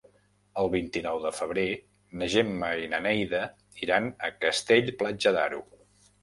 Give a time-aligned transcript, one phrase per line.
[0.59, 1.65] El vint-i-nou de febrer
[2.21, 3.43] na Gemma i na Neida
[3.89, 5.63] iran a Castell-Platja d'Aro.